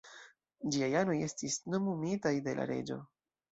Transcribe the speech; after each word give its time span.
Ĝiaj 0.75 0.89
anoj 1.01 1.17
estis 1.27 1.59
nomumitaj 1.75 2.35
de 2.51 2.59
la 2.63 2.69
reĝo. 2.75 3.01